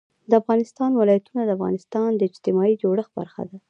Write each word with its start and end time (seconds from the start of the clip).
د 0.29 0.31
افغانستان 0.41 0.91
ولايتونه 0.95 1.41
د 1.45 1.49
افغانستان 1.57 2.09
د 2.15 2.21
اجتماعي 2.29 2.73
جوړښت 2.81 3.11
برخه 3.19 3.43
ده. 3.49 3.55